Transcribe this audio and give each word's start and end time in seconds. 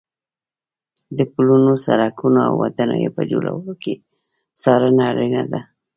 د 1.17 1.19
پلونو، 1.33 1.73
سړکونو 1.85 2.39
او 2.47 2.53
ودانیو 2.61 3.15
په 3.17 3.23
جوړولو 3.31 3.73
کې 3.83 3.93
څارنه 4.61 5.01
اړینه 5.11 5.43
ده. 5.51 5.59